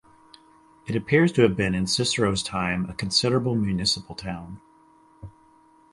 It 0.87 0.95
appears 0.95 1.31
to 1.33 1.43
have 1.43 1.55
been 1.55 1.75
in 1.75 1.85
Cicero's 1.85 2.41
time 2.41 2.89
a 2.89 2.93
considerable 2.95 3.53
municipal 3.53 4.15
town. 4.15 4.59